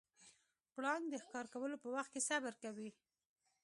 [0.73, 2.89] پړانګ د ښکار کولو په وخت کې صبر کوي.